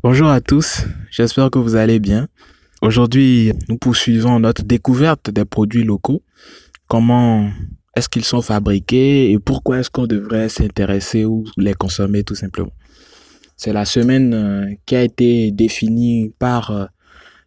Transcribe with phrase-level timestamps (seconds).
[0.00, 2.28] Bonjour à tous, j'espère que vous allez bien.
[2.82, 6.22] Aujourd'hui, nous poursuivons notre découverte des produits locaux.
[6.86, 7.50] Comment
[7.96, 12.70] est-ce qu'ils sont fabriqués et pourquoi est-ce qu'on devrait s'intéresser ou les consommer tout simplement.
[13.56, 16.86] C'est la semaine euh, qui a été définie par euh,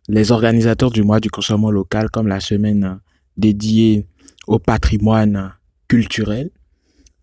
[0.09, 2.95] les organisateurs du mois du consommation local comme la semaine euh,
[3.37, 4.05] dédiée
[4.45, 5.53] au patrimoine
[5.87, 6.49] culturel.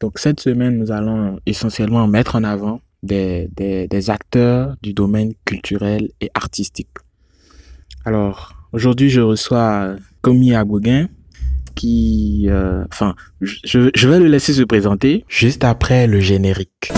[0.00, 6.11] Donc cette semaine, nous allons essentiellement mettre en avant des, des, acteurs du domaine culturel
[6.21, 6.89] et artistique.
[8.05, 11.09] Alors, aujourd'hui, je reçois Komi Agouguin,
[11.75, 12.47] qui...
[12.48, 16.92] Euh, enfin, je, je vais le laisser se présenter juste après le générique.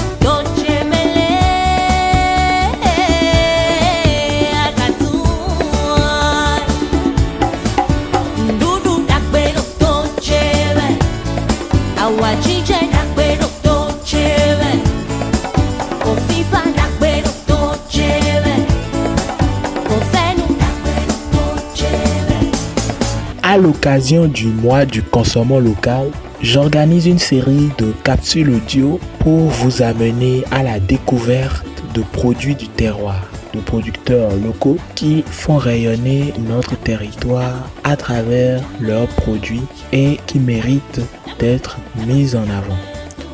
[23.50, 29.82] À l'occasion du mois du consommant local, j'organise une série de capsules audio pour vous
[29.82, 33.20] amener à la découverte de produits du terroir,
[33.52, 41.00] de producteurs locaux qui font rayonner notre territoire à travers leurs produits et qui méritent
[41.40, 42.78] d'être mis en avant.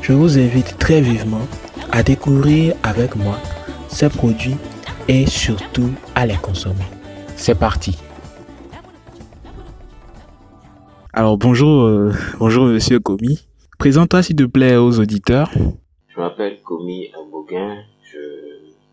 [0.01, 1.47] Je vous invite très vivement
[1.93, 3.39] à découvrir avec moi
[3.89, 4.57] ces produits
[5.09, 6.89] et surtout à les consommer.
[7.37, 7.99] C'est parti
[11.19, 13.39] Alors bonjour, euh, bonjour Monsieur Komi.
[13.79, 15.51] Présente-toi s'il te plaît aux auditeurs.
[16.09, 18.19] Je m'appelle Komi Aboguin, je,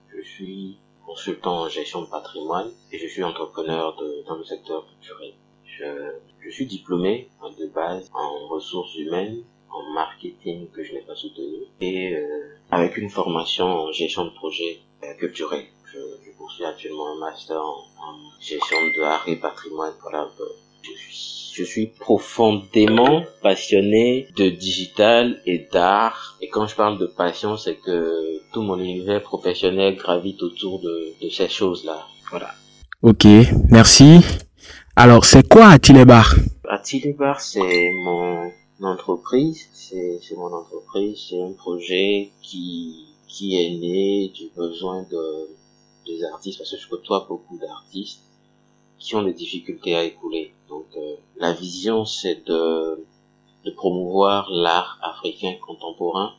[0.08, 5.34] je, suis consultant en gestion de patrimoine et je suis entrepreneur dans le secteur culturel.
[5.66, 7.28] Je, suis diplômé
[7.60, 12.96] de base en ressources humaines, en marketing que je n'ai pas soutenu et euh, avec
[12.96, 15.66] une formation en gestion de projet euh, culturel.
[15.92, 16.00] Je,
[16.38, 17.84] poursuis actuellement un master en,
[18.40, 19.94] gestion de art et patrimoine.
[20.02, 20.30] Voilà,
[21.54, 26.36] je suis profondément passionné de digital et d'art.
[26.42, 31.14] Et quand je parle de passion, c'est que tout mon univers professionnel gravite autour de,
[31.32, 32.08] ces choses-là.
[32.32, 32.52] Voilà.
[33.04, 33.28] Ok,
[33.70, 34.22] merci.
[34.96, 36.36] Alors, c'est quoi Atilebar?
[36.68, 39.70] Atilebar, c'est mon entreprise.
[39.74, 41.28] C'est mon entreprise.
[41.30, 45.50] C'est un projet qui, qui est né du besoin de,
[46.08, 48.24] des artistes, parce que je côtoie beaucoup d'artistes
[49.04, 50.54] qui ont des difficultés à écouler.
[50.70, 53.06] Donc euh, la vision c'est de,
[53.66, 56.34] de promouvoir l'art africain contemporain,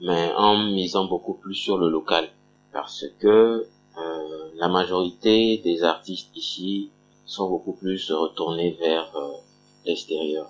[0.00, 2.30] mais en misant beaucoup plus sur le local,
[2.72, 6.90] parce que euh, la majorité des artistes ici
[7.26, 9.32] sont beaucoup plus retournés vers euh,
[9.84, 10.48] l'extérieur.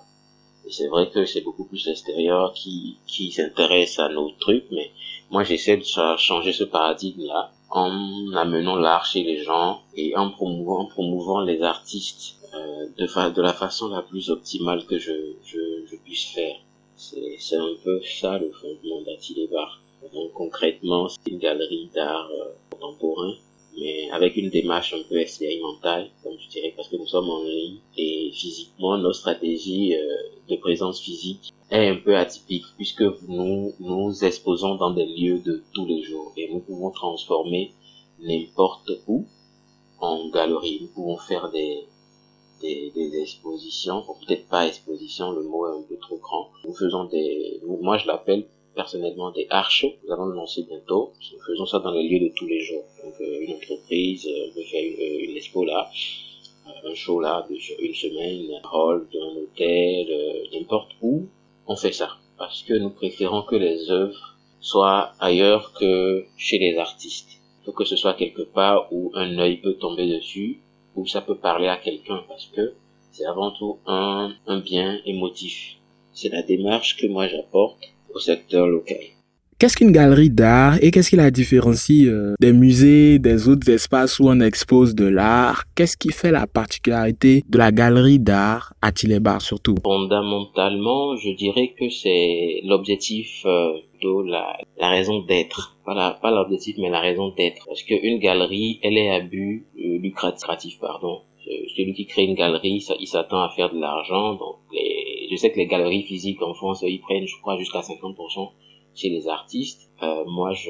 [0.65, 4.91] Et c'est vrai que c'est beaucoup plus l'extérieur qui, qui s'intéresse à nos trucs, mais
[5.29, 5.83] moi j'essaie de
[6.17, 11.61] changer ce paradigme-là en amenant l'art chez les gens et en promouvant, en promouvant les
[11.61, 15.11] artistes euh, de, fa de la façon la plus optimale que je,
[15.43, 16.55] je, je puisse faire.
[16.95, 19.81] C'est un peu ça le fondement d'Atilebar.
[20.13, 23.33] Donc concrètement, c'est une galerie d'art euh, contemporain,
[23.77, 27.43] mais avec une démarche un peu expérimentale, comme je dirais, parce que nous sommes en
[27.43, 30.15] ligne et physiquement, nos stratégies euh,
[30.49, 35.63] de présence physique est un peu atypique puisque nous nous exposons dans des lieux de
[35.73, 37.73] tous les jours et nous pouvons transformer
[38.19, 39.25] n'importe où
[39.99, 40.79] en galerie.
[40.81, 41.87] Nous pouvons faire des,
[42.61, 46.49] des, des expositions, peut-être pas exposition, le mot est un peu trop grand.
[46.65, 48.45] Nous faisons des, moi je l'appelle
[48.75, 49.93] personnellement des art shows.
[50.03, 51.13] Nous allons le lancer bientôt.
[51.33, 52.83] Nous faisons ça dans les lieux de tous les jours.
[53.03, 55.89] Donc euh, une entreprise euh, peut faire une, une expo là,
[56.67, 60.07] euh, un show là de, une semaine, un hall d'un hôtel,
[60.53, 61.27] n'importe où
[61.67, 66.77] on fait ça parce que nous préférons que les œuvres soient ailleurs que chez les
[66.77, 67.39] artistes.
[67.61, 70.61] Il faut que ce soit quelque part où un œil peut tomber dessus,
[70.95, 72.73] où ça peut parler à quelqu'un parce que
[73.11, 75.77] c'est avant tout un, un bien émotif.
[76.13, 77.79] C'est la démarche que moi j'apporte
[78.13, 78.97] au secteur local.
[79.59, 84.19] Qu'est-ce qu'une galerie d'art et qu'est-ce qui la différencie euh, des musées, des autres espaces
[84.19, 85.63] où on expose de l'art?
[85.75, 89.75] Qu'est-ce qui fait la particularité de la galerie d'art à Tilébar surtout?
[89.81, 95.77] Fondamentalement, je dirais que c'est l'objectif euh, de la, la raison d'être.
[95.85, 97.63] Pas, pas l'objectif, mais la raison d'être.
[97.65, 101.21] Parce qu'une galerie, elle est à but euh, lucratif, pardon.
[101.75, 104.33] Celui qui crée une galerie, ça, il s'attend à faire de l'argent.
[104.33, 107.79] Donc, les, je sais que les galeries physiques en France, ils prennent, je crois, jusqu'à
[107.79, 108.51] 50%
[108.93, 109.89] chez les artistes.
[110.03, 110.69] Euh, moi, je,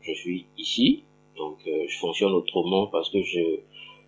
[0.00, 1.04] je suis ici,
[1.36, 3.60] donc euh, je fonctionne autrement parce que je,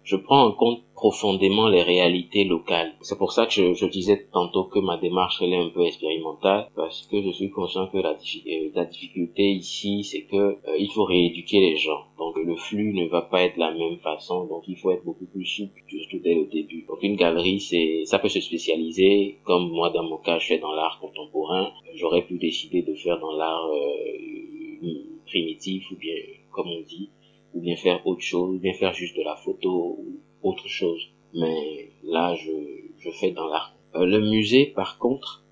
[0.03, 2.95] je prends en compte profondément les réalités locales.
[3.03, 6.69] C'est pour ça que je, disais tantôt que ma démarche elle est un peu expérimentale
[6.75, 11.05] parce que je suis conscient que la, euh, la difficulté ici c'est que il faut
[11.05, 12.05] rééduquer les gens.
[12.19, 15.27] Donc le flux ne va pas être la même façon, donc il faut être beaucoup
[15.27, 15.83] plus souple,
[16.23, 16.85] dès le début.
[16.89, 20.59] Donc une galerie, c'est, ça peut se spécialiser, comme moi dans mon cas, je fais
[20.59, 21.73] dans l'art contemporain.
[21.95, 24.89] J'aurais pu décider de faire dans l'art euh,
[25.27, 26.15] primitif ou bien,
[26.51, 27.11] comme on dit,
[27.55, 31.03] ou bien faire autre chose, ou bien faire juste de la photo ou autre chose.
[31.35, 32.53] Mais là, je,
[32.99, 33.75] je fais dans l'art.
[33.95, 35.45] Euh, le musée, par contre,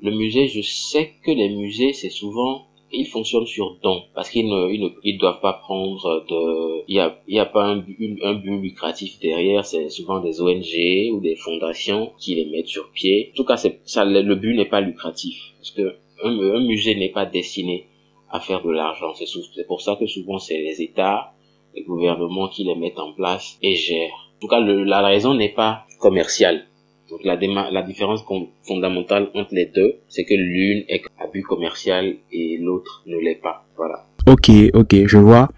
[0.00, 4.48] le musée, je sais que les musées, c'est souvent ils fonctionnent sur don parce qu'ils
[4.48, 7.64] ne, ils ne ils doivent pas prendre de il y a il y a pas
[7.64, 12.90] un, but lucratif derrière c'est souvent des ONG ou des fondations qui les mettent sur
[12.90, 13.30] pied.
[13.32, 17.10] En tout cas ça le but n'est pas lucratif parce que un, un musée n'est
[17.10, 17.86] pas destiné
[18.30, 19.12] à faire de l'argent.
[19.14, 21.32] C'est c'est pour ça que souvent c'est les États
[21.74, 24.30] les gouvernements qui les mettent en place et gèrent.
[24.36, 26.66] En tout cas le, la raison n'est pas commerciale
[27.10, 27.36] donc la,
[27.70, 28.24] la différence
[28.66, 33.40] fondamentale entre les deux, c'est que l'une est à but commercial et l'autre ne l'est
[33.40, 33.66] pas.
[33.76, 34.06] Voilà.
[34.26, 35.48] Ok, ok, je vois.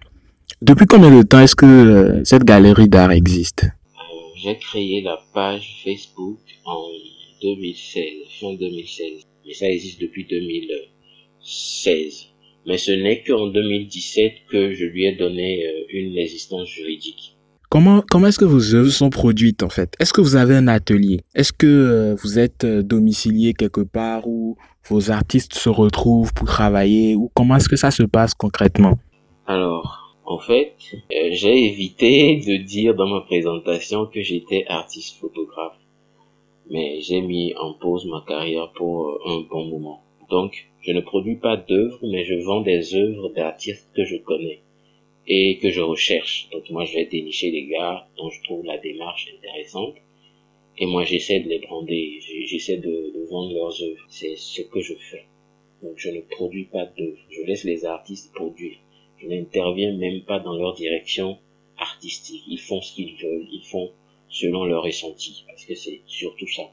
[0.62, 3.64] Depuis combien de temps est-ce que euh, cette galerie d'art existe?
[3.64, 3.68] Euh,
[4.36, 6.82] J'ai créé la page Facebook en
[7.42, 8.02] 2016,
[8.40, 9.22] fin 2016.
[9.46, 12.26] Mais ça existe depuis 2016.
[12.66, 17.35] Mais ce n'est qu'en 2017 que je lui ai donné euh, une existence juridique.
[17.68, 19.94] Comment, comment est-ce que vos œuvres sont produites en fait?
[19.98, 21.20] Est-ce que vous avez un atelier?
[21.34, 24.56] Est-ce que euh, vous êtes euh, domicilié quelque part où
[24.88, 28.94] vos artistes se retrouvent pour travailler comment est-ce que ça se passe concrètement?
[29.46, 35.78] Alors, en fait, euh, j'ai évité de dire dans ma présentation que j'étais artiste photographe,
[36.70, 40.04] mais j'ai mis en pause ma carrière pour un bon moment.
[40.30, 44.62] Donc, je ne produis pas d'œuvres, mais je vends des œuvres d'artistes que je connais
[45.26, 46.48] et que je recherche.
[46.52, 49.96] Donc moi, je vais dénicher les gars dont je trouve la démarche intéressante.
[50.78, 54.06] Et moi, j'essaie de les brander, j'essaie de, vendre leurs œuvres.
[54.08, 55.24] C'est ce que je fais.
[55.82, 58.76] Donc je ne produis pas d'œuvres, je laisse les artistes produire.
[59.18, 61.38] Je n'interviens même pas dans leur direction
[61.76, 62.44] artistique.
[62.48, 63.90] Ils font ce qu'ils veulent, ils font
[64.28, 66.70] selon leur ressenti, parce que c'est surtout ça.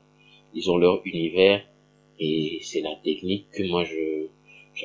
[0.53, 1.65] Ils ont leur univers
[2.19, 4.27] et c'est la technique que moi je,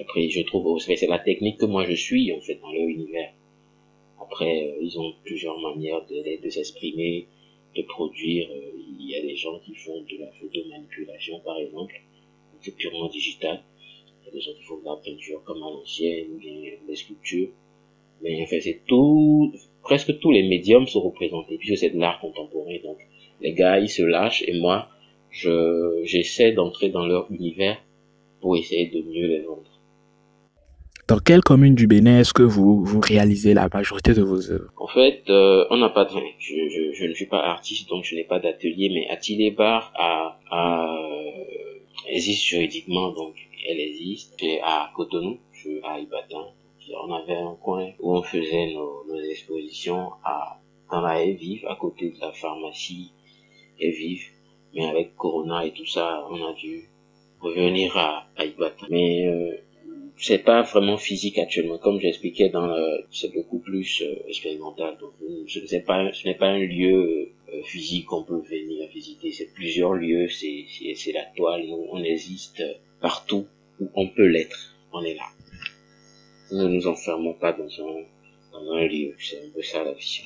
[0.00, 3.32] après je trouve, c'est la technique que moi je suis en fait dans leur univers.
[4.20, 7.26] Après, euh, ils ont plusieurs manières de, de s'exprimer,
[7.76, 8.49] de produire.
[8.50, 8.70] Euh,
[9.00, 12.00] il y a des gens qui font de la photomanipulation, par exemple.
[12.61, 13.62] C'est purement digital.
[14.23, 16.38] Il y a des gens qui font de la peinture comme à l'ancienne,
[16.87, 17.50] des sculptures.
[18.23, 22.76] Mais enfin, c'est tout, presque tous les médiums sont représentés, puisque c'est de l'art contemporain.
[22.82, 22.99] Donc,
[23.41, 24.88] les gars, ils se lâchent et moi,
[25.31, 27.81] je, j'essaie d'entrer dans leur univers
[28.41, 29.77] pour essayer de mieux les vendre.
[31.08, 34.70] Dans quelle commune du Bénin est-ce que vous, vous réalisez la majorité de vos œuvres?
[34.76, 36.10] En fait, euh, on n'a pas de...
[36.38, 39.90] Je, je, je, ne suis pas artiste, donc je n'ai pas d'atelier, mais Atelier Bar
[39.96, 40.99] a, a,
[42.10, 44.34] existe juridiquement, donc elle existe.
[44.38, 46.52] C'est à Cotonou, je, à Ibadan.
[47.02, 51.64] On avait un coin où on faisait nos, nos expositions à, dans la haie vive,
[51.69, 53.12] à côté de la pharmacie
[53.81, 54.26] haie vive.
[54.75, 56.82] Mais avec Corona et tout ça, on a dû
[57.40, 58.87] revenir à, à Ibadan.
[58.90, 59.56] Mais euh,
[60.20, 61.79] c'est pas vraiment physique actuellement.
[61.79, 64.97] Comme j'expliquais dans le, c'est beaucoup plus euh, expérimental.
[65.00, 65.12] Donc,
[65.47, 69.31] ce n'est pas, un lieu euh, physique qu'on peut venir visiter.
[69.32, 70.29] C'est plusieurs lieux.
[70.29, 71.65] C'est, la toile.
[71.91, 72.62] On existe
[73.00, 73.47] partout
[73.81, 74.75] où on peut l'être.
[74.93, 75.26] On est là.
[76.50, 79.14] Nous ne nous enfermons pas dans un, lieu.
[79.19, 80.25] C'est un peu ça la vision.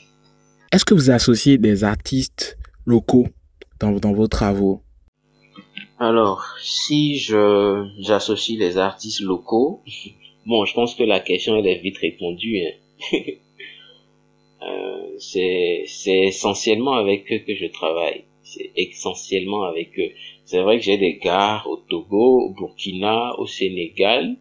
[0.73, 3.29] Est-ce que vous associez des artistes locaux
[3.79, 4.83] dans vos travaux?
[6.03, 9.83] Alors, si je j'associe les artistes locaux,
[10.47, 12.59] bon, je pense que la question elle est vite répondue.
[12.59, 13.19] Hein.
[14.63, 18.25] euh, c'est essentiellement avec eux que je travaille.
[18.43, 20.11] C'est essentiellement avec eux.
[20.45, 24.37] C'est vrai que j'ai des gars au Togo, au Burkina, au Sénégal.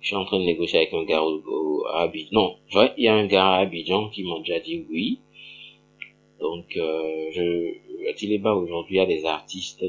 [0.00, 2.30] Je suis en train de négocier avec un gars au, au à Abidjan.
[2.32, 2.56] Non,
[2.96, 5.18] il y a un gars à Abidjan qui m'a déjà dit oui.
[6.42, 9.84] Donc, euh, je, Tileba aujourd'hui a des artistes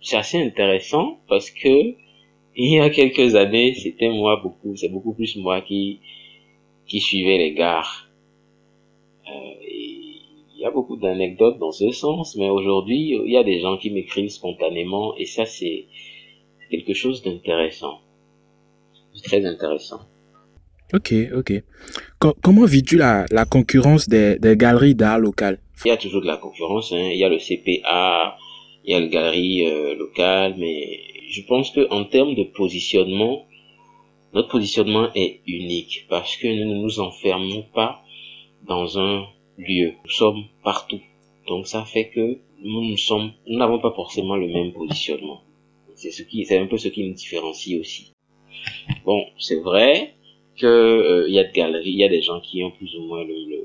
[0.00, 1.94] c'est assez intéressant parce que
[2.60, 6.00] il y a quelques années, c'était moi beaucoup, c'est beaucoup plus moi qui
[6.86, 8.08] qui suivais les gares.
[9.28, 13.60] Euh, il y a beaucoup d'anecdotes dans ce sens, mais aujourd'hui, il y a des
[13.60, 15.86] gens qui m'écrivent spontanément et ça c'est
[16.70, 18.00] quelque chose d'intéressant.
[19.24, 20.00] Très intéressant.
[20.94, 21.52] Ok, ok.
[22.42, 26.26] comment vis-tu la, la concurrence des, des galeries d'art locales Il y a toujours de
[26.26, 26.92] la concurrence.
[26.92, 27.10] Hein.
[27.12, 28.36] Il y a le CPA,
[28.84, 33.44] il y a le galerie euh, locale, mais je pense que en termes de positionnement,
[34.32, 38.02] notre positionnement est unique parce que nous ne nous enfermons pas
[38.66, 39.26] dans un
[39.58, 39.92] lieu.
[40.04, 41.00] Nous sommes partout.
[41.48, 45.42] Donc ça fait que nous sommes, nous n'avons pas forcément le même positionnement.
[45.96, 48.14] C'est ce qui, c'est un peu ce qui nous différencie aussi.
[49.04, 50.14] Bon, c'est vrai
[50.58, 53.02] que euh, y a de galeries, il y a des gens qui ont plus ou
[53.02, 53.60] moins le, le,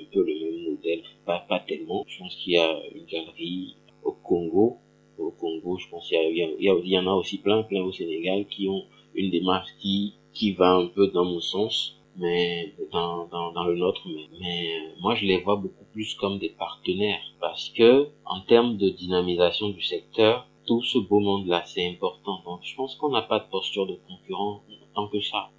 [0.00, 2.04] un peu le même modèle, pas, pas tellement.
[2.06, 4.78] Je pense qu'il y a une galerie au Congo,
[5.18, 7.82] au Congo, je pense qu'il y, y, a, il y en a aussi plein, plein
[7.82, 12.74] au Sénégal qui ont une démarche qui qui va un peu dans mon sens, mais
[12.92, 14.68] dans, dans, dans le nôtre, mais, mais
[15.00, 19.68] moi je les vois beaucoup plus comme des partenaires parce que en termes de dynamisation
[19.68, 22.40] du secteur, tout ce beau monde-là, c'est important.
[22.44, 24.62] Donc, je pense qu'on n'a pas de posture de concurrent
[24.94, 25.50] tant que ça.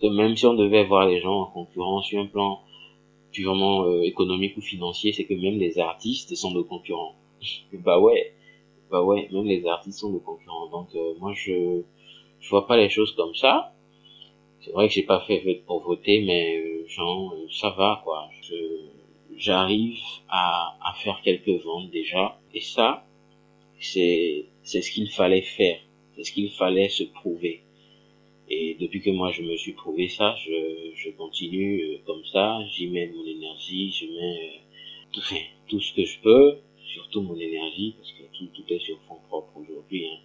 [0.00, 2.60] Parce que même si on devait voir les gens en concurrence sur un plan
[3.30, 7.14] purement euh, économique ou financier, c'est que même les artistes sont nos concurrents.
[7.72, 8.34] bah ouais,
[8.90, 10.68] bah ouais, même les artistes sont nos concurrents.
[10.68, 11.82] Donc, euh, moi, je
[12.40, 13.72] je vois pas les choses comme ça.
[14.60, 18.28] C'est vrai que j'ai pas fait pour voter, mais euh, genre, euh, ça va quoi.
[19.36, 19.98] J'arrive
[20.28, 23.04] à, à faire quelques ventes déjà, et ça,
[23.80, 25.78] c'est c'est ce qu'il fallait faire,
[26.16, 27.62] c'est ce qu'il fallait se prouver.
[28.48, 32.58] Et depuis que moi je me suis prouvé ça, je, je continue euh, comme ça,
[32.74, 34.60] j'y mets mon énergie, je mets
[35.12, 35.22] tout,
[35.68, 39.18] tout ce que je peux, surtout mon énergie, parce que tout, tout est sur fond
[39.28, 40.06] propre aujourd'hui.
[40.06, 40.18] Hein.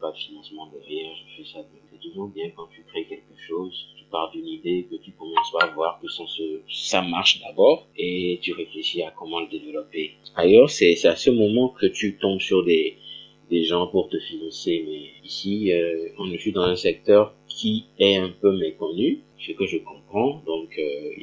[0.00, 1.64] pas de financement derrière, je fais ça.
[1.90, 5.54] C'est toujours bien quand tu crées quelque chose, tu pars d'une idée, que tu commences
[5.60, 10.16] à voir que sans ce, ça marche d'abord, et tu réfléchis à comment le développer.
[10.34, 12.98] Ailleurs, c'est à ce moment que tu tombes sur des,
[13.52, 14.82] des gens pour te financer.
[14.86, 19.66] Mais ici, euh, on est dans un secteur qui est un peu méconnu, ce que
[19.66, 20.42] je comprends.
[20.46, 20.68] Donc,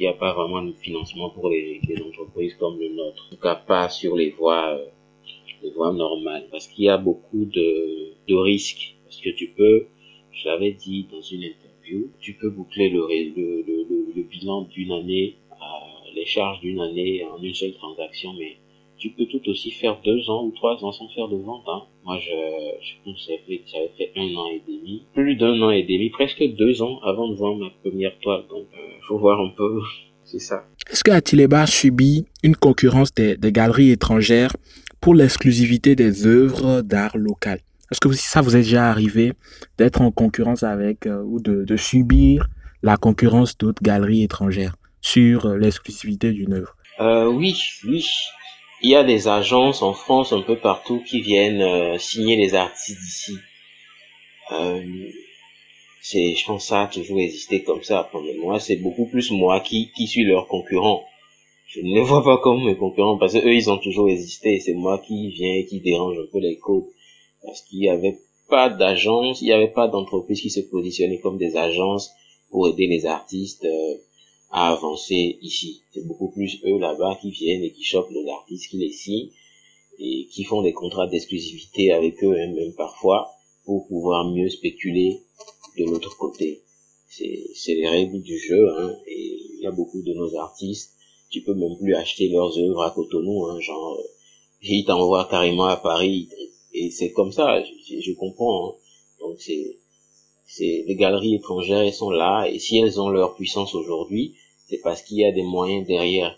[0.00, 3.26] n'y a pas vraiment de financement pour les, entreprises comme le nôtre.
[3.26, 4.86] En tout cas, pas sur les voies, euh,
[5.62, 6.46] les voies normales.
[6.50, 7.68] Parce qu'il y a beaucoup de,
[8.28, 8.94] de risques.
[9.04, 9.86] Parce que tu peux,
[10.32, 13.64] je l'avais dit dans une interview, tu peux boucler le, le,
[14.14, 18.56] le, bilan d'une année, euh, les charges d'une année en une seule transaction, mais
[19.00, 21.64] tu peux tout aussi faire deux ans ou trois ans sans faire de vente.
[21.66, 21.82] Hein.
[22.04, 22.30] Moi, je,
[22.82, 23.32] je pense que
[23.66, 27.28] j'avais fait un an et demi, plus d'un an et demi, presque deux ans avant
[27.28, 28.44] de voir ma première toile.
[28.50, 28.78] Donc, euh,
[29.08, 29.80] faut voir un peu,
[30.24, 30.64] c'est ça.
[30.90, 34.52] Est-ce que Atileba subit une concurrence des, des galeries étrangères
[35.00, 39.32] pour l'exclusivité des œuvres d'art locales Est-ce que ça vous est déjà arrivé
[39.78, 42.48] d'être en concurrence avec euh, ou de, de subir
[42.82, 46.76] la concurrence d'autres galeries étrangères sur euh, l'exclusivité d'une œuvre?
[47.00, 47.54] Euh, Oui,
[47.86, 48.04] oui
[48.82, 52.54] il y a des agences en France un peu partout qui viennent euh, signer les
[52.54, 53.36] artistes d'ici.
[54.52, 54.82] Euh,
[56.02, 58.10] c'est, je pense, ça a toujours existé comme ça.
[58.14, 61.04] Mais moi, c'est beaucoup plus moi qui, qui suis leur concurrent.
[61.66, 64.58] Je ne les vois pas comme mes concurrents parce que eux, ils ont toujours existé.
[64.60, 66.86] C'est moi qui viens et qui dérange un peu les codes.
[67.44, 68.18] Parce qu'il y avait
[68.48, 72.10] pas d'agence, il n'y avait pas d'entreprise qui se positionnait comme des agences
[72.50, 73.64] pour aider les artistes.
[73.64, 73.94] Euh,
[74.50, 75.82] à avancer ici.
[75.92, 79.30] C'est beaucoup plus eux là-bas qui viennent et qui chopent les artistes, qui les signent
[79.98, 83.30] et qui font des contrats d'exclusivité avec eux même parfois
[83.64, 85.20] pour pouvoir mieux spéculer
[85.78, 86.62] de l'autre côté.
[87.08, 90.92] C'est les règles du jeu hein, et il y a beaucoup de nos artistes,
[91.28, 94.08] tu peux même plus acheter leurs œuvres à Cotonou, hein, genre euh,
[94.62, 96.28] ils t'envoient carrément à Paris
[96.72, 98.68] et c'est comme ça, je, je comprends.
[98.68, 98.74] Hein.
[99.20, 99.76] Donc c'est
[100.52, 104.34] c'est les galeries étrangères elles sont là et si elles ont leur puissance aujourd'hui
[104.66, 106.36] c'est parce qu'il y a des moyens derrière.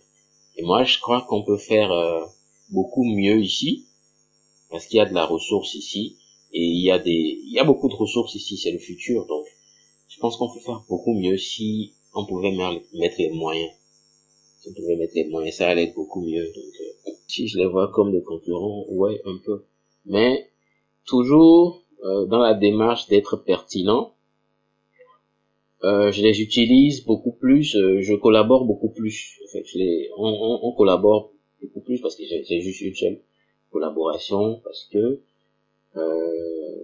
[0.57, 2.21] Et moi je crois qu'on peut faire euh,
[2.69, 3.87] beaucoup mieux ici
[4.71, 6.17] parce qu'il y a de la ressource ici
[6.53, 9.27] et il y a des il y a beaucoup de ressources ici c'est le futur
[9.27, 9.47] donc
[10.09, 13.73] je pense qu'on peut faire beaucoup mieux si on pouvait mettre les moyens.
[14.61, 16.75] Si on pouvait mettre les moyens ça allait être beaucoup mieux donc
[17.07, 19.65] euh, si je les vois comme des concurrents ouais un peu.
[20.05, 20.51] Mais
[21.07, 24.13] toujours euh, dans la démarche d'être pertinent,
[25.85, 29.41] euh, je les utilise beaucoup plus, euh, je collabore beaucoup plus.
[29.45, 32.95] En fait, je les, on, on, on, collabore beaucoup plus parce que c'est juste une
[32.95, 33.21] seule
[33.73, 35.21] collaboration, parce que
[35.97, 36.77] euh,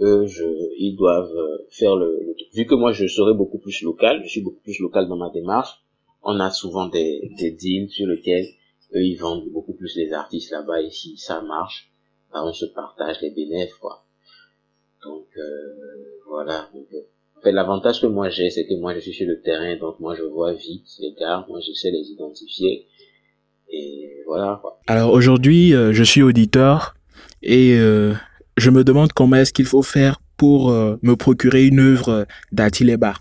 [0.00, 0.44] eux, je,
[0.78, 1.36] ils doivent
[1.70, 4.78] faire le, le, Vu que moi, je serai beaucoup plus local, je suis beaucoup plus
[4.80, 5.82] local dans ma démarche,
[6.22, 8.46] on a souvent des, des deals sur lesquels
[8.94, 11.90] eux, ils vendent beaucoup plus les artistes là-bas, et si ça marche,
[12.32, 14.05] ben, on se partage les bénéfices.
[15.06, 15.42] Donc euh,
[16.28, 16.68] voilà.
[16.74, 16.86] Donc,
[17.36, 20.00] en fait, l'avantage que moi j'ai, c'est que moi je suis sur le terrain, donc
[20.00, 22.86] moi je vois vite les gars, moi je sais les identifier.
[23.70, 24.58] Et voilà.
[24.60, 24.80] Quoi.
[24.86, 26.94] Alors aujourd'hui, euh, je suis auditeur
[27.42, 28.14] et euh,
[28.56, 33.14] je me demande comment est-ce qu'il faut faire pour euh, me procurer une œuvre d'Atileba.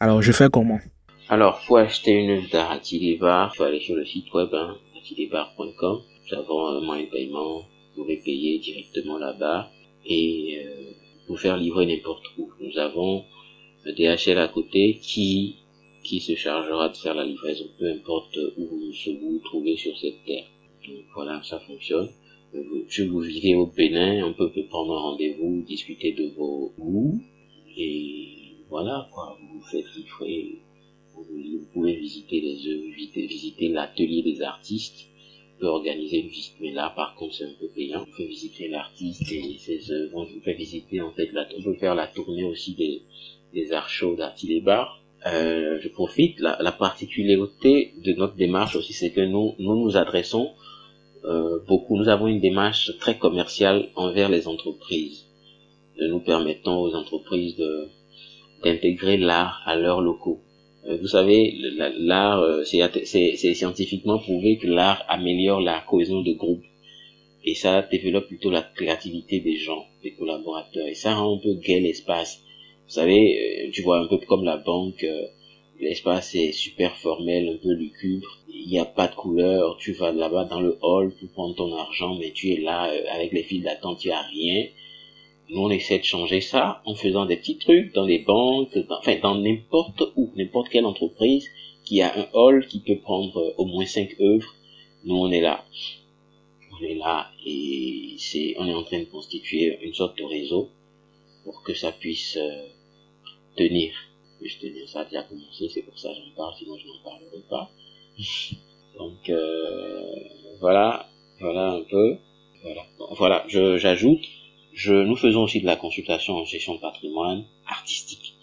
[0.00, 0.80] Alors je fais comment?
[1.28, 6.00] Alors pour acheter une œuvre d'Atileba, il faut aller sur le site web hein, atilebar.com.
[6.30, 7.58] Nous avons un moyen de paiement,
[7.96, 9.70] vous pouvez payer directement là-bas
[10.06, 10.62] et
[11.28, 12.50] euh, pour faire livrer n'importe où.
[12.60, 13.24] Nous avons
[13.86, 15.56] DHL à côté qui
[16.04, 20.24] qui se chargera de faire la livraison, peu importe où vous vous trouvez sur cette
[20.24, 20.46] terre.
[20.86, 22.08] Donc voilà, ça fonctionne.
[22.88, 27.20] Si vous vivez au Bénin, on peut prendre un rendez-vous, discuter de vos goûts
[27.76, 28.28] et
[28.70, 30.58] voilà, quoi, vous faites kiffer,
[31.14, 35.08] vous, vous pouvez visiter les œuvres, visiter l'atelier des artistes,
[35.58, 38.00] pouvez organiser une visite, mais là, par contre, c'est un peu payant.
[38.00, 41.74] Vous pouvez visiter l'artiste et ses œuvres, vous pouvez visiter, en fait, la, on peut
[41.74, 43.02] faire la tournée aussi des,
[43.54, 44.16] des arts chauds.
[45.26, 49.96] Euh, je profite, la, la, particularité de notre démarche aussi, c'est que nous, nous nous
[49.96, 50.52] adressons
[51.24, 55.24] euh, beaucoup, nous avons une démarche très commerciale envers les entreprises.
[56.00, 57.56] Nous permettons aux entreprises
[58.62, 60.40] d'intégrer l'art à leurs locaux.
[60.88, 61.54] Euh, vous savez,
[61.98, 66.64] l'art, euh, c'est scientifiquement prouvé que l'art améliore la cohésion de groupe.
[67.44, 70.86] Et ça développe plutôt la créativité des gens, des collaborateurs.
[70.86, 72.40] Et ça rend un peu gai l'espace.
[72.86, 75.04] Vous savez, euh, tu vois un peu comme la banque,
[75.78, 80.10] l'espace est super formel, un peu lucubre, il n'y a pas de couleur, tu vas
[80.10, 83.62] là-bas dans le hall pour prendre ton argent, mais tu es là avec les files
[83.62, 84.66] d'attente, tu as rien
[85.50, 89.16] nous, on essaie de changer ça en faisant des petits trucs dans les banques, enfin
[89.22, 91.48] dans n'importe où, n'importe quelle entreprise
[91.84, 94.54] qui a un hall qui peut prendre euh, au moins cinq œuvres.
[95.04, 95.64] Nous, on est là.
[96.72, 100.68] On est là et c'est, on est en train de constituer une sorte de réseau
[101.44, 102.66] pour que ça puisse euh,
[103.56, 103.94] tenir.
[104.38, 104.86] Puisse tenir.
[104.86, 107.70] Ça déjà commencé, c'est pour ça que j'en parle, sinon je n'en parlerai pas.
[108.98, 110.12] Donc euh,
[110.60, 111.08] voilà,
[111.40, 112.18] voilà un peu.
[112.62, 112.86] Voilà,
[113.16, 113.44] voilà.
[113.48, 114.26] Je, j'ajoute
[114.78, 118.34] je, nous faisons aussi de la consultation en gestion de patrimoine artistique.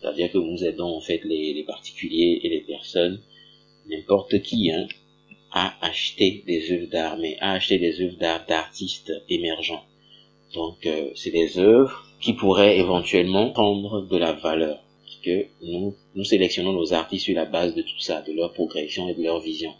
[0.00, 3.20] C'est-à-dire que nous aidons en fait les, les particuliers et les personnes,
[3.88, 4.86] n'importe qui, hein,
[5.50, 9.84] à acheter des œuvres d'art, mais à acheter des œuvres d'art d'artistes émergents.
[10.54, 14.78] Donc, euh, c'est des œuvres qui pourraient éventuellement prendre de la valeur.
[15.04, 18.52] Parce que nous, nous sélectionnons nos artistes sur la base de tout ça, de leur
[18.52, 19.74] progression et de leur vision.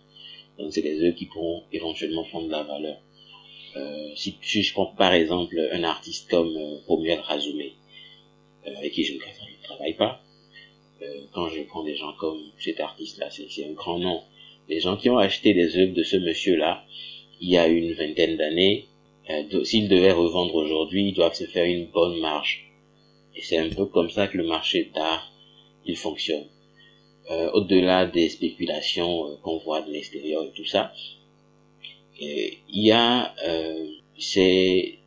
[0.58, 2.96] Donc, c'est des œuvres qui pourront éventuellement prendre de la valeur.
[3.76, 7.72] Euh, si, je prends par exemple un artiste comme euh, Romuald Razoumé,
[8.66, 9.18] euh, avec qui je ne
[9.62, 10.20] travaille pas,
[11.32, 14.22] quand je prends des gens comme cet artiste-là, c'est un grand nom.
[14.68, 16.84] Les gens qui ont acheté des œuvres de ce monsieur-là,
[17.40, 18.86] il y a une vingtaine d'années,
[19.64, 22.70] s'ils devaient revendre aujourd'hui, ils doivent se faire une bonne marge.
[23.34, 25.32] Et c'est un peu comme ça que le marché d'art,
[25.86, 26.46] il fonctionne.
[27.52, 30.92] Au-delà des spéculations qu'on voit de l'extérieur et tout ça,
[32.22, 33.86] il y a, euh,
[34.18, 34.98] c'est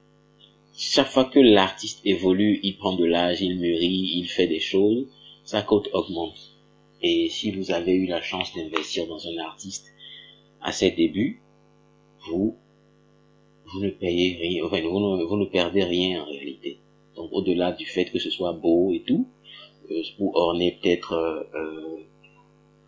[0.78, 5.06] chaque fois que l'artiste évolue, il prend de l'âge, il mûrit, il fait des choses,
[5.44, 6.52] sa cote augmente.
[7.02, 9.94] Et si vous avez eu la chance d'investir dans un artiste
[10.62, 11.42] à ses débuts,
[12.28, 12.56] vous,
[13.68, 16.80] vous ne payez rien, enfin, vous ne, vous ne perdez rien en réalité.
[17.16, 19.28] Donc, au-delà du fait que ce soit beau et tout,
[19.92, 21.98] euh, pour orner peut-être euh,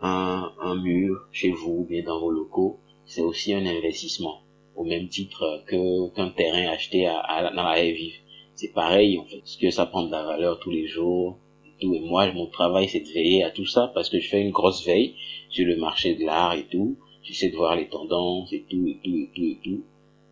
[0.01, 4.41] un, un mur chez vous, bien dans vos locaux, c'est aussi un investissement
[4.75, 8.19] au même titre que qu'un terrain acheté à, à, dans la vive.
[8.53, 11.37] C'est pareil en fait, parce que ça prend de la valeur tous les jours.
[11.65, 11.93] Et, tout.
[11.93, 14.51] et moi, mon travail, c'est de veiller à tout ça parce que je fais une
[14.51, 15.15] grosse veille
[15.49, 16.97] sur le marché de l'art et tout.
[17.23, 19.83] J'essaie de voir les tendances et tout et tout et tout et tout.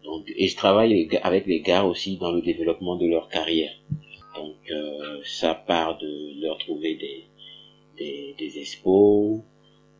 [0.04, 3.74] Donc, et je travaille avec les gars aussi dans le développement de leur carrière.
[4.36, 7.24] Donc, euh, ça part de leur trouver des,
[7.98, 9.40] des, des expos,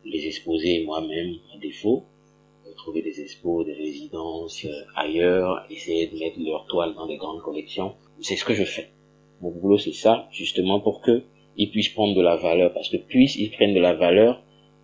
[0.04, 2.04] les exposer moi-même à défaut,
[2.86, 7.42] trouver des expos, des résidences euh, ailleurs, essayer de mettre leur toile dans des grandes
[7.42, 7.94] collections.
[8.20, 8.90] C'est ce que je fais.
[9.42, 11.24] Mon boulot, c'est ça, justement pour que
[11.56, 14.42] ils puissent prendre de la valeur, parce que plus ils prennent de la valeur,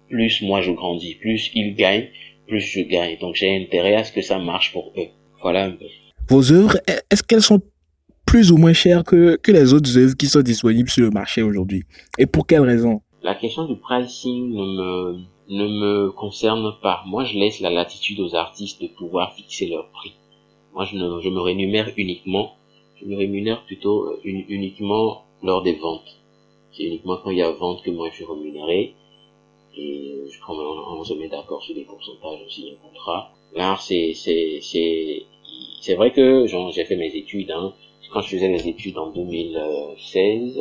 [0.08, 2.08] plus moi je grandis, plus ils gagnent,
[2.48, 3.18] plus je gagne.
[3.20, 5.08] Donc j'ai intérêt à ce que ça marche pour eux.
[5.40, 5.84] Voilà un peu.
[6.28, 6.78] Vos œuvres,
[7.10, 7.60] est-ce qu'elles sont
[8.26, 11.42] plus ou moins chères que, que les autres œuvres qui sont disponibles sur le marché
[11.42, 11.84] aujourd'hui?
[12.18, 13.00] Et pour quelles raisons?
[13.22, 17.02] La question du pricing ne me ne me concerne pas.
[17.06, 20.12] Moi, je laisse la latitude aux artistes de pouvoir fixer leur prix.
[20.74, 22.56] Moi, je, me rémunère uniquement,
[23.00, 26.18] je me rémunère plutôt euh, uniquement lors des ventes.
[26.72, 28.94] C'est uniquement quand il y a vente que moi je suis rémunéré.
[29.76, 33.32] Et je prends, on, se met d'accord sur des pourcentages aussi, un contrat.
[33.54, 35.24] L'art, c'est, c'est, c'est,
[35.80, 37.74] c'est vrai que j'ai fait mes études, hein.
[38.12, 40.60] Quand je faisais les études en 2016,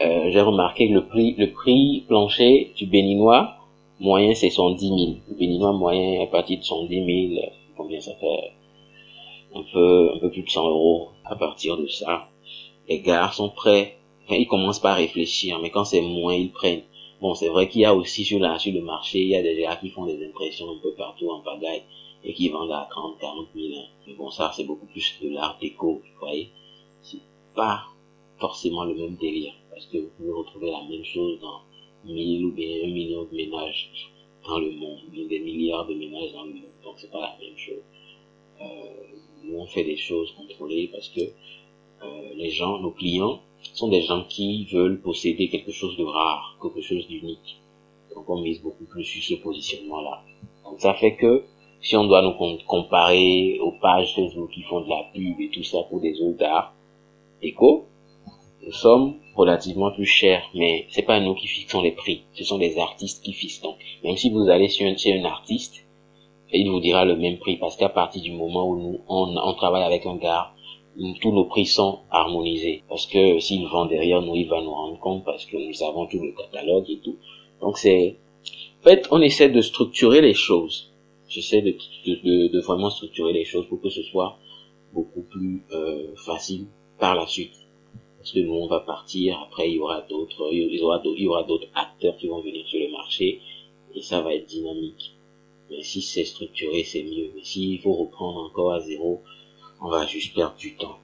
[0.00, 3.56] euh, j'ai remarqué que le prix, le prix plancher du béninois
[4.00, 4.98] moyen c'est 110 000.
[5.28, 7.42] Le béninois moyen à partir de 110 000,
[7.76, 8.52] combien ça fait
[9.54, 12.28] un peu, un peu plus de 100 euros à partir de ça.
[12.88, 13.98] Les gars sont prêts.
[14.24, 16.82] Enfin, ils commencent pas à réfléchir, mais quand c'est moins, ils prennent.
[17.20, 19.42] Bon, c'est vrai qu'il y a aussi sur, la, sur le marché, il y a
[19.42, 21.82] des gars qui font des impressions un peu partout en pagaille
[22.24, 23.66] et qui vendent à 30, 40 000.
[24.06, 26.48] Mais bon, ça, c'est beaucoup plus de l'art déco, vous voyez.
[27.02, 27.20] C'est
[27.54, 27.82] pas
[28.38, 31.62] forcément le même délire parce que vous pouvez retrouver la même chose dans
[32.04, 33.90] 1000 ou bien un million de ménages
[34.46, 36.74] dans le monde, bien des milliards de ménages dans le monde?
[36.84, 37.82] Donc c'est pas la même chose.
[38.60, 38.64] Euh,
[39.44, 43.40] nous on fait des choses contrôlées parce que euh, les gens, nos clients,
[43.72, 47.58] sont des gens qui veulent posséder quelque chose de rare, quelque chose d'unique.
[48.14, 50.24] Donc on mise beaucoup plus sur ce positionnement-là.
[50.64, 51.44] Donc ça fait que
[51.80, 52.34] si on doit nous
[52.66, 56.36] comparer aux pages Facebook qui font de la pub et tout ça pour des œuvres
[56.36, 56.74] d'art
[57.40, 57.86] éco,
[58.62, 62.58] nous sommes relativement plus chers, mais c'est pas nous qui fixons les prix, ce sont
[62.58, 63.62] les artistes qui fixent.
[63.62, 65.84] Donc, même si vous allez sur un, chez un artiste,
[66.52, 69.84] il vous dira le même prix parce qu'à partir du moment où nous on, travaille
[69.84, 70.52] avec un gars,
[71.20, 74.98] tous nos prix sont harmonisés parce que s'il vend derrière nous, il va nous rendre
[74.98, 77.16] compte parce que nous avons tout le catalogue et tout.
[77.60, 78.16] Donc c'est,
[78.80, 80.90] en fait, on essaie de structurer les choses.
[81.28, 84.36] J'essaie de, vraiment structurer les choses pour que ce soit
[84.92, 86.66] beaucoup plus euh, facile
[86.98, 87.59] par la suite.
[88.20, 91.22] Parce que nous, on va partir, après il y aura d'autres, il y aura, il
[91.22, 93.40] y aura d'autres acteurs qui vont venir sur le marché
[93.94, 95.16] et ça va être dynamique.
[95.70, 97.30] Mais si c'est structuré, c'est mieux.
[97.34, 99.22] Mais s'il faut reprendre encore à zéro,
[99.80, 100.98] on va juste perdre du temps.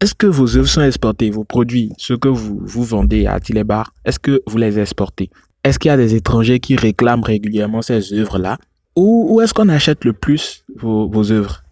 [0.00, 3.92] Est-ce que vos œuvres sont exportées, vos produits, ce que vous, vous vendez à Tilebar,
[4.04, 5.28] est-ce que vous les exportez?
[5.64, 8.56] Est-ce qu'il y a des étrangers qui réclament régulièrement ces œuvres-là
[8.96, 11.62] Ou, ou est-ce qu'on achète le plus vos, vos œuvres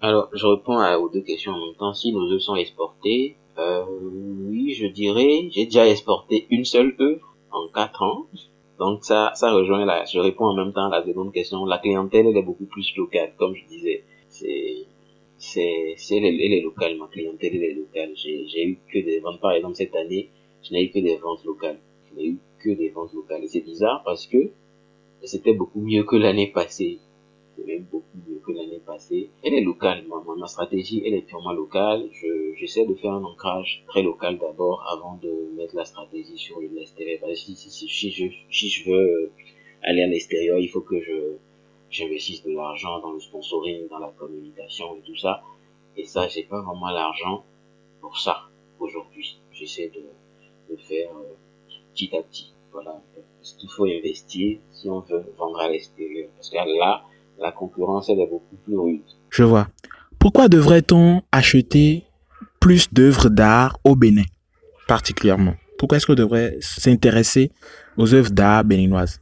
[0.00, 1.92] Alors, je réponds à, aux deux questions en même temps.
[1.94, 3.84] Si nos œuvres sont exportées, euh,
[4.48, 8.26] oui, je dirais, j'ai déjà exporté une seule œuvre en quatre ans.
[8.78, 10.04] Donc ça, ça rejoint là.
[10.04, 11.64] Je réponds en même temps à la seconde question.
[11.66, 14.04] La clientèle, elle est beaucoup plus locale, comme je disais.
[14.28, 14.86] C'est
[15.42, 18.12] c'est, c'est elle, elle, est locale, ma clientèle elle est locale.
[18.14, 20.30] J'ai, eu que des ventes, par exemple cette année,
[20.62, 21.80] je n'ai eu que des ventes locales.
[22.10, 23.42] Je n'ai eu que des ventes locales.
[23.42, 24.50] Et c'est bizarre parce que
[25.24, 27.00] c'était beaucoup mieux que l'année passée.
[27.56, 29.30] C'est même beaucoup mieux que l'année passée.
[29.42, 30.04] Elle est locale,
[30.38, 32.08] ma, stratégie, elle est purement locale.
[32.12, 36.60] Je, j'essaie de faire un ancrage très local d'abord avant de mettre la stratégie sur
[36.60, 37.20] l'extérieur.
[37.34, 39.32] Si, si, si, je, si je veux
[39.82, 41.36] aller à l'extérieur, il faut que je,
[41.90, 45.42] j'investisse de l'argent dans le sponsoring, dans la communication et tout ça.
[45.96, 47.44] Et ça, j'ai pas vraiment l'argent
[48.00, 48.48] pour ça
[48.80, 49.38] aujourd'hui.
[49.52, 50.02] J'essaie de
[50.70, 51.34] le faire euh,
[51.92, 52.52] petit à petit.
[52.72, 53.02] Voilà.
[53.14, 56.30] Parce qu'il faut investir si on veut vendre à l'extérieur.
[56.36, 57.04] Parce que là,
[57.42, 59.02] la concurrence, elle est beaucoup plus rude.
[59.30, 59.68] Je vois.
[60.18, 62.04] Pourquoi devrait-on acheter
[62.60, 64.24] plus d'œuvres d'art au Bénin,
[64.86, 65.54] particulièrement?
[65.78, 67.50] Pourquoi est-ce qu'on devrait s'intéresser
[67.96, 69.20] aux œuvres d'art béninoises?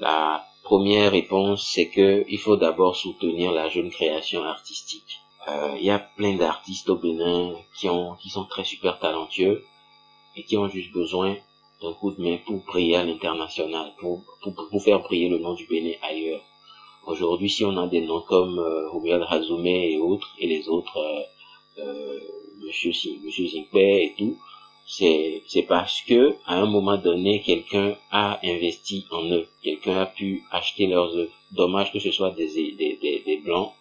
[0.00, 5.20] La première réponse, c'est que il faut d'abord soutenir la jeune création artistique.
[5.48, 9.64] Euh, Il y a plein d'artistes au Bénin qui ont, qui sont très super talentueux
[10.36, 11.34] et qui ont juste besoin
[11.82, 15.54] d'un coup de main pour briller à l'international, pour, pour, pour, faire briller le nom
[15.54, 16.42] du Bénin ailleurs.
[17.08, 20.98] Aujourd'hui, si on a des noms comme euh, Rubiel Hazoumé et autres, et les autres,
[20.98, 21.22] euh,
[21.78, 22.20] euh,
[22.66, 24.36] Monsieur, et tout,
[24.86, 29.46] c'est c'est parce que à un moment donné quelqu'un a investi en eux.
[29.62, 32.48] Quelqu'un a pu acheter leurs œuvres dommage que ce soit des
[32.80, 33.72] des des, blancs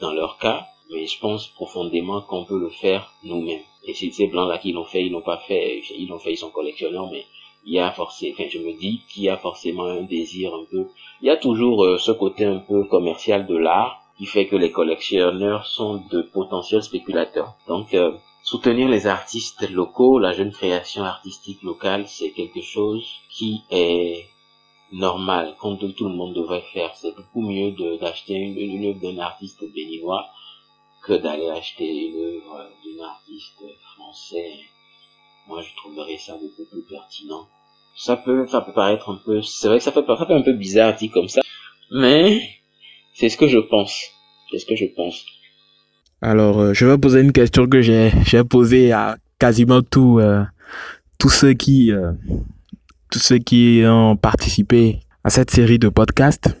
[0.00, 3.66] dans leur cas mais je pense profondément qu'on peut le faire nous-mêmes.
[3.88, 6.32] Et si ces blancs là qui l'ont fait ils l'ont pas fait ils l'ont fait
[6.32, 7.24] ils sont collectionneurs mais
[7.68, 10.64] il y a forcément enfin je me dis qu'il y a forcément un désir un
[10.70, 10.82] peu
[11.20, 14.56] il y a toujours euh, ce côté un peu commercial de l'art qui fait que
[14.56, 18.12] les collectionneurs sont de potentiels spéculateurs donc euh,
[18.50, 24.26] Soutenir les artistes locaux, la jeune création artistique locale, c'est quelque chose qui est
[24.90, 26.96] normal, comme tout le monde devrait faire.
[26.96, 30.24] C'est beaucoup mieux d'acheter une, une, œuvre d'un artiste béninois
[31.02, 34.60] que d'aller acheter une œuvre d'un artiste français.
[35.46, 37.46] Moi, je trouverais ça beaucoup plus pertinent.
[37.98, 40.52] Ça peut, ça peut paraître un peu, c'est vrai que ça ça fait un peu
[40.52, 41.40] bizarre dit comme ça,
[41.90, 42.40] mais
[43.12, 44.12] c'est ce que je pense.
[44.50, 45.26] C'est ce que je pense.
[46.22, 50.42] Alors, euh, je vais poser une question que j'ai j'ai posée à quasiment tous euh,
[51.18, 52.12] tous ceux qui euh,
[53.10, 56.56] tous ceux qui ont participé à cette série de podcasts.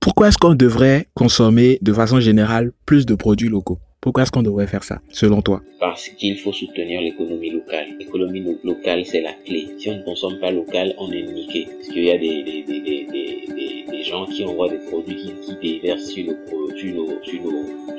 [0.00, 3.78] Pourquoi est-ce qu'on devrait consommer de façon générale plus de produits locaux?
[4.04, 5.62] Pourquoi est-ce qu'on devrait faire ça, selon toi?
[5.80, 7.86] Parce qu'il faut soutenir l'économie locale.
[7.98, 9.66] L'économie locale, c'est la clé.
[9.78, 11.66] Si on ne consomme pas local, on est niqué.
[11.74, 15.80] Parce qu'il y a des, des, des, des, gens qui envoient des produits qui, qui
[15.80, 16.34] déversent sur
[16.76, 17.06] sur,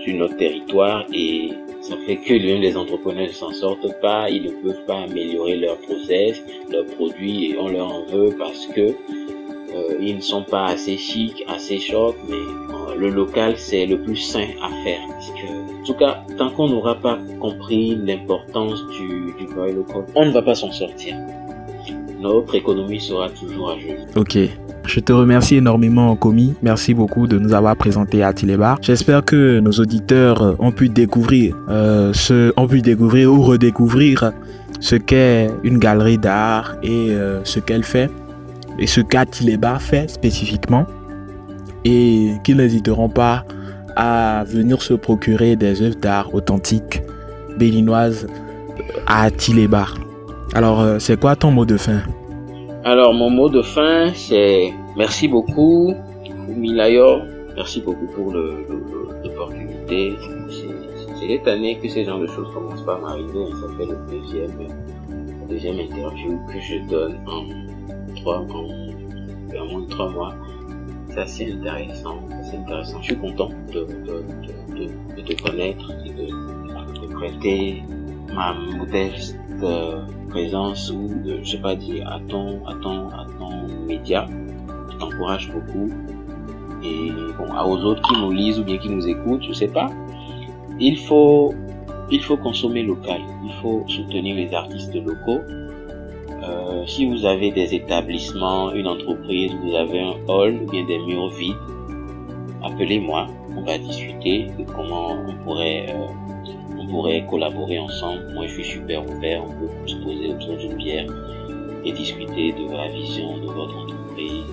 [0.04, 1.50] sur, notre territoire et
[1.82, 5.80] ça fait que les entrepreneurs ne s'en sortent pas, ils ne peuvent pas améliorer leur
[5.80, 8.94] process, leurs produits et on leur en veut parce que
[9.76, 14.00] euh, ils ne sont pas assez chic, assez short, mais euh, le local c'est le
[14.00, 15.00] plus sain à faire.
[15.10, 20.42] En tout cas, tant qu'on n'aura pas compris l'importance du, du local, on ne va
[20.42, 21.16] pas s'en sortir.
[22.20, 24.06] Notre économie sera toujours à genoux.
[24.16, 24.38] Ok.
[24.88, 26.54] Je te remercie énormément, Komi.
[26.62, 28.78] Merci beaucoup de nous avoir présenté à Tilebar.
[28.82, 32.14] J'espère que nos auditeurs ont pu découvrir, euh,
[32.56, 34.32] ont pu découvrir ou redécouvrir
[34.80, 37.10] ce qu'est une galerie d'art et
[37.44, 38.12] ce qu'elle fait
[38.80, 40.86] et ce qu'Atilebar fait spécifiquement
[41.84, 43.46] et qu'ils n'hésiteront pas
[43.96, 47.02] à venir se procurer des œuvres d'art authentiques
[47.58, 48.28] béninoises
[49.08, 49.30] à
[49.70, 49.96] Bar.
[50.54, 52.02] Alors, euh, c'est quoi ton mot de fin?
[52.84, 55.94] Alors, mon mot de fin, c'est merci beaucoup,
[56.48, 57.22] Milayo.
[57.56, 60.14] Merci beaucoup pour l'opportunité.
[60.50, 63.46] C'est cette année que ces genres de choses commencent pas à m'arriver.
[63.62, 64.52] Ça fait le deuxième,
[65.50, 67.75] deuxième interview que je donne en
[68.16, 68.68] trois, en,
[69.68, 70.36] moins de trois mois.
[71.10, 72.20] C'est assez intéressant.
[72.44, 73.02] C'est intéressant.
[73.02, 74.24] Je suis content de, de,
[74.76, 77.84] de, de te connaître et de, de prêter
[78.34, 83.26] ma modeste euh, présence ou, euh, je sais pas dire, à ton, à ton, à
[83.40, 84.28] ton média.
[84.92, 85.90] Je t'encourage beaucoup.
[86.84, 89.90] Et bon, aux autres qui nous lisent ou bien qui nous écoutent, je sais pas.
[90.80, 91.54] Il faut,
[92.12, 93.22] il faut consommer local.
[93.46, 95.40] Il faut soutenir les artistes locaux.
[96.88, 101.30] Si vous avez des établissements, une entreprise, vous avez un hall ou bien des murs
[101.30, 101.56] vides,
[102.64, 103.28] appelez-moi.
[103.58, 106.08] On va discuter de comment on pourrait euh,
[106.78, 108.32] on pourrait collaborer ensemble.
[108.36, 109.44] Moi, je suis super ouvert.
[109.44, 111.08] On peut se poser autour d'une bière
[111.84, 114.44] et discuter de la vision de votre entreprise.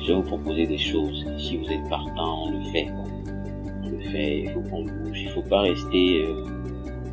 [0.00, 1.24] Je vais vous proposer des choses.
[1.38, 2.86] Si vous êtes partant, on le fait.
[3.82, 4.40] On le fait.
[4.42, 5.20] Il faut qu'on bouge.
[5.20, 6.44] Il faut pas rester euh,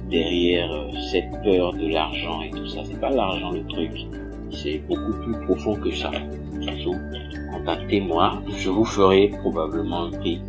[0.10, 2.82] derrière euh, cette peur de l'argent et tout ça.
[2.84, 3.92] C'est pas l'argent le truc.
[4.52, 6.12] C'est beaucoup plus profond que ça.
[6.62, 6.96] Surtout,
[7.52, 8.42] contactez-moi.
[8.58, 10.42] Je vous ferai probablement un prix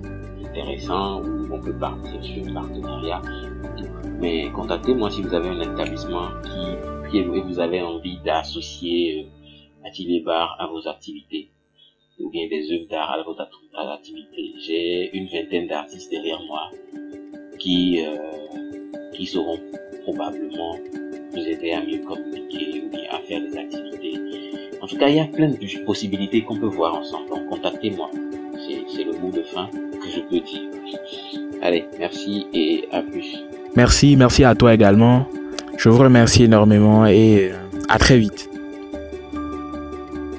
[0.44, 3.23] intéressant où on peut partir sur un partenariat
[4.20, 6.29] mais contactez-moi si vous avez un établissement
[7.11, 11.49] qui, et vous avez envie d'associer euh, Atelier Bar à vos activités
[12.18, 14.53] ou bien des œuvres d'art à vos activités.
[14.59, 16.70] J'ai une vingtaine d'artistes derrière moi
[17.59, 18.49] qui, euh,
[19.12, 19.61] qui sauront
[20.03, 20.77] probablement
[21.33, 24.14] vous aider à mieux communiquer ou bien à faire des activités.
[24.81, 27.29] En tout cas, il y a plein de possibilités qu'on peut voir ensemble.
[27.29, 28.11] Donc, contactez-moi.
[28.94, 30.70] C'est le mot de fin que je peux dire.
[31.62, 33.44] Allez, merci et à plus.
[33.77, 35.27] Merci, merci à toi également.
[35.77, 37.57] Je vous remercie énormément et euh,
[37.88, 38.49] à très vite.